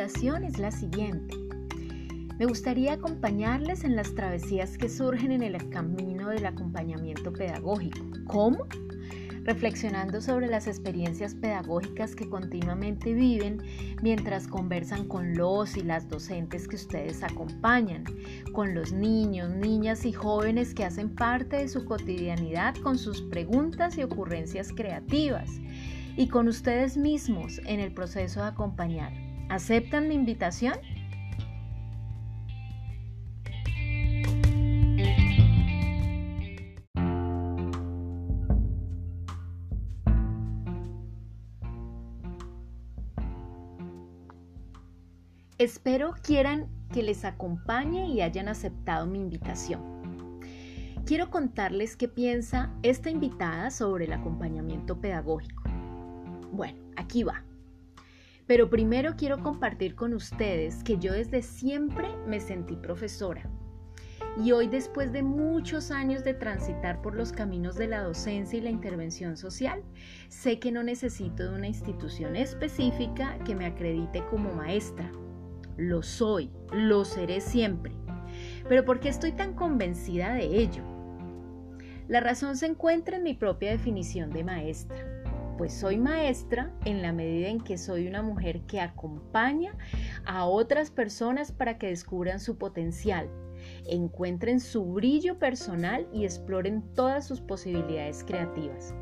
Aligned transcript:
es 0.00 0.58
la 0.60 0.70
siguiente. 0.70 1.36
Me 2.38 2.46
gustaría 2.46 2.92
acompañarles 2.92 3.82
en 3.82 3.96
las 3.96 4.14
travesías 4.14 4.78
que 4.78 4.88
surgen 4.88 5.32
en 5.32 5.42
el 5.42 5.70
camino 5.70 6.28
del 6.28 6.46
acompañamiento 6.46 7.32
pedagógico. 7.32 8.06
¿Cómo? 8.26 8.58
reflexionando 9.42 10.20
sobre 10.20 10.46
las 10.46 10.66
experiencias 10.66 11.34
pedagógicas 11.34 12.14
que 12.14 12.28
continuamente 12.28 13.14
viven 13.14 13.62
mientras 14.02 14.46
conversan 14.46 15.08
con 15.08 15.34
los 15.34 15.76
y 15.78 15.82
las 15.82 16.06
docentes 16.06 16.68
que 16.68 16.76
ustedes 16.76 17.22
acompañan, 17.22 18.04
con 18.52 18.74
los 18.74 18.92
niños, 18.92 19.50
niñas 19.50 20.04
y 20.04 20.12
jóvenes 20.12 20.74
que 20.74 20.84
hacen 20.84 21.08
parte 21.08 21.56
de 21.56 21.68
su 21.68 21.86
cotidianidad 21.86 22.76
con 22.76 22.98
sus 22.98 23.22
preguntas 23.22 23.96
y 23.96 24.02
ocurrencias 24.02 24.70
creativas 24.70 25.50
y 26.14 26.28
con 26.28 26.46
ustedes 26.46 26.98
mismos 26.98 27.58
en 27.64 27.80
el 27.80 27.92
proceso 27.92 28.42
de 28.42 28.48
acompañar. 28.48 29.27
¿Aceptan 29.48 30.08
mi 30.08 30.14
invitación? 30.14 30.74
Espero 45.58 46.14
quieran 46.22 46.68
que 46.92 47.02
les 47.02 47.24
acompañe 47.24 48.06
y 48.06 48.20
hayan 48.20 48.48
aceptado 48.48 49.06
mi 49.06 49.18
invitación. 49.18 49.80
Quiero 51.04 51.30
contarles 51.30 51.96
qué 51.96 52.06
piensa 52.06 52.70
esta 52.82 53.10
invitada 53.10 53.70
sobre 53.70 54.04
el 54.04 54.12
acompañamiento 54.12 55.00
pedagógico. 55.00 55.64
Bueno, 56.52 56.78
aquí 56.96 57.24
va. 57.24 57.47
Pero 58.48 58.68
primero 58.68 59.14
quiero 59.16 59.38
compartir 59.38 59.94
con 59.94 60.12
ustedes 60.12 60.82
que 60.82 60.98
yo 60.98 61.12
desde 61.12 61.42
siempre 61.42 62.08
me 62.26 62.40
sentí 62.40 62.74
profesora. 62.74 63.48
Y 64.44 64.50
hoy, 64.50 64.66
después 64.66 65.12
de 65.12 65.22
muchos 65.22 65.92
años 65.92 66.24
de 66.24 66.34
transitar 66.34 67.00
por 67.00 67.14
los 67.14 67.30
caminos 67.30 67.76
de 67.76 67.86
la 67.86 68.02
docencia 68.02 68.58
y 68.58 68.62
la 68.62 68.70
intervención 68.70 69.36
social, 69.36 69.84
sé 70.28 70.58
que 70.58 70.72
no 70.72 70.82
necesito 70.82 71.44
de 71.44 71.56
una 71.56 71.68
institución 71.68 72.34
específica 72.34 73.38
que 73.44 73.54
me 73.54 73.66
acredite 73.66 74.24
como 74.28 74.52
maestra 74.52 75.12
lo 75.78 76.02
soy, 76.02 76.50
lo 76.72 77.04
seré 77.04 77.40
siempre. 77.40 77.92
Pero 78.68 78.84
¿por 78.84 79.00
qué 79.00 79.08
estoy 79.08 79.32
tan 79.32 79.54
convencida 79.54 80.34
de 80.34 80.44
ello? 80.44 80.82
La 82.08 82.20
razón 82.20 82.56
se 82.56 82.66
encuentra 82.66 83.16
en 83.16 83.22
mi 83.22 83.34
propia 83.34 83.70
definición 83.70 84.30
de 84.30 84.44
maestra. 84.44 85.17
Pues 85.58 85.72
soy 85.72 85.96
maestra 85.96 86.70
en 86.84 87.02
la 87.02 87.12
medida 87.12 87.48
en 87.48 87.60
que 87.60 87.78
soy 87.78 88.06
una 88.06 88.22
mujer 88.22 88.60
que 88.60 88.80
acompaña 88.80 89.76
a 90.24 90.44
otras 90.46 90.92
personas 90.92 91.50
para 91.50 91.78
que 91.78 91.88
descubran 91.88 92.38
su 92.38 92.58
potencial, 92.58 93.28
encuentren 93.84 94.60
su 94.60 94.84
brillo 94.84 95.40
personal 95.40 96.06
y 96.12 96.22
exploren 96.22 96.82
todas 96.94 97.26
sus 97.26 97.40
posibilidades 97.40 98.22
creativas. 98.22 98.94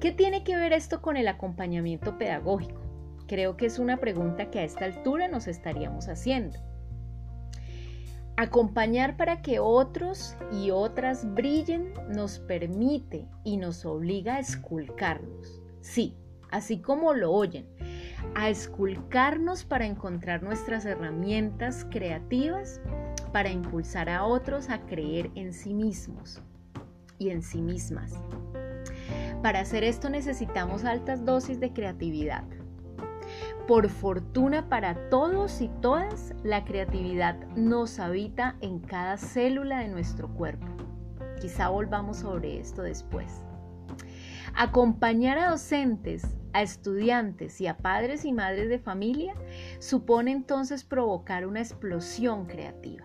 ¿Qué 0.00 0.10
tiene 0.10 0.42
que 0.42 0.56
ver 0.56 0.72
esto 0.72 1.00
con 1.00 1.16
el 1.16 1.28
acompañamiento 1.28 2.18
pedagógico? 2.18 2.80
Creo 3.28 3.56
que 3.56 3.66
es 3.66 3.78
una 3.78 3.98
pregunta 3.98 4.50
que 4.50 4.58
a 4.58 4.64
esta 4.64 4.84
altura 4.84 5.28
nos 5.28 5.46
estaríamos 5.46 6.08
haciendo. 6.08 6.58
Acompañar 8.36 9.16
para 9.16 9.42
que 9.42 9.60
otros 9.60 10.34
y 10.52 10.72
otras 10.72 11.32
brillen 11.34 11.92
nos 12.08 12.40
permite 12.40 13.28
y 13.44 13.58
nos 13.58 13.84
obliga 13.84 14.36
a 14.36 14.40
esculcarnos. 14.40 15.67
Sí, 15.80 16.16
así 16.50 16.80
como 16.80 17.14
lo 17.14 17.32
oyen, 17.32 17.66
a 18.34 18.48
esculcarnos 18.48 19.64
para 19.64 19.86
encontrar 19.86 20.42
nuestras 20.42 20.84
herramientas 20.84 21.86
creativas 21.90 22.80
para 23.32 23.50
impulsar 23.50 24.08
a 24.08 24.24
otros 24.24 24.70
a 24.70 24.80
creer 24.86 25.30
en 25.34 25.52
sí 25.52 25.74
mismos 25.74 26.40
y 27.18 27.30
en 27.30 27.42
sí 27.42 27.60
mismas. 27.60 28.14
Para 29.42 29.60
hacer 29.60 29.84
esto 29.84 30.08
necesitamos 30.10 30.84
altas 30.84 31.24
dosis 31.24 31.60
de 31.60 31.72
creatividad, 31.72 32.44
por 33.68 33.90
fortuna 33.90 34.68
para 34.70 35.10
todos 35.10 35.60
y 35.60 35.68
todas, 35.82 36.34
la 36.42 36.64
creatividad 36.64 37.36
nos 37.54 37.98
habita 37.98 38.56
en 38.62 38.78
cada 38.80 39.18
célula 39.18 39.80
de 39.80 39.88
nuestro 39.88 40.28
cuerpo. 40.28 40.66
Quizá 41.38 41.68
volvamos 41.68 42.16
sobre 42.18 42.58
esto 42.58 42.82
después. 42.82 43.44
Acompañar 44.54 45.38
a 45.38 45.50
docentes, 45.50 46.26
a 46.52 46.62
estudiantes 46.62 47.60
y 47.60 47.66
a 47.66 47.76
padres 47.76 48.24
y 48.24 48.32
madres 48.32 48.68
de 48.68 48.78
familia 48.78 49.34
supone 49.78 50.32
entonces 50.32 50.84
provocar 50.84 51.46
una 51.46 51.60
explosión 51.60 52.46
creativa. 52.46 53.04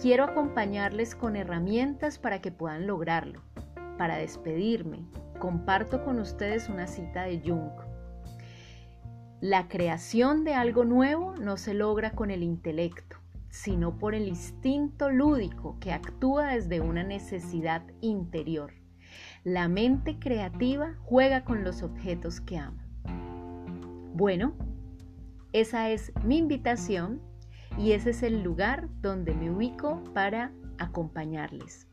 Quiero 0.00 0.24
acompañarles 0.24 1.14
con 1.14 1.36
herramientas 1.36 2.18
para 2.18 2.40
que 2.40 2.50
puedan 2.50 2.86
lograrlo. 2.86 3.42
Para 3.98 4.16
despedirme, 4.16 5.06
comparto 5.38 6.04
con 6.04 6.18
ustedes 6.18 6.68
una 6.68 6.86
cita 6.86 7.22
de 7.22 7.40
Jung 7.40 7.70
la 9.42 9.66
creación 9.66 10.44
de 10.44 10.54
algo 10.54 10.84
nuevo 10.84 11.34
no 11.34 11.56
se 11.56 11.74
logra 11.74 12.12
con 12.12 12.30
el 12.30 12.44
intelecto, 12.44 13.16
sino 13.50 13.98
por 13.98 14.14
el 14.14 14.28
instinto 14.28 15.10
lúdico 15.10 15.78
que 15.80 15.90
actúa 15.90 16.52
desde 16.54 16.80
una 16.80 17.02
necesidad 17.02 17.82
interior. 18.00 18.72
La 19.44 19.66
mente 19.66 20.20
creativa 20.20 20.94
juega 21.00 21.44
con 21.44 21.64
los 21.64 21.82
objetos 21.82 22.40
que 22.40 22.58
ama. 22.58 22.86
Bueno, 24.14 24.54
esa 25.52 25.90
es 25.90 26.12
mi 26.24 26.38
invitación 26.38 27.20
y 27.76 27.92
ese 27.92 28.10
es 28.10 28.22
el 28.22 28.42
lugar 28.42 28.88
donde 29.00 29.34
me 29.34 29.50
ubico 29.50 30.04
para 30.14 30.52
acompañarles. 30.78 31.88